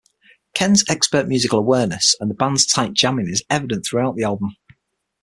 [0.55, 4.55] Ken's expert musical awareness and the band's tight jamming is evident throughout the album.